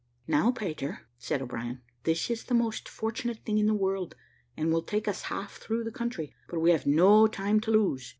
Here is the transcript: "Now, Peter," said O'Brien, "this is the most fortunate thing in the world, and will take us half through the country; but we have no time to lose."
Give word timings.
"Now, 0.25 0.49
Peter," 0.49 1.01
said 1.19 1.43
O'Brien, 1.43 1.83
"this 2.05 2.31
is 2.31 2.45
the 2.45 2.55
most 2.55 2.89
fortunate 2.89 3.45
thing 3.45 3.59
in 3.59 3.67
the 3.67 3.75
world, 3.75 4.15
and 4.57 4.73
will 4.73 4.81
take 4.81 5.07
us 5.07 5.21
half 5.29 5.57
through 5.57 5.83
the 5.83 5.91
country; 5.91 6.33
but 6.49 6.59
we 6.59 6.71
have 6.71 6.87
no 6.87 7.27
time 7.27 7.59
to 7.59 7.69
lose." 7.69 8.09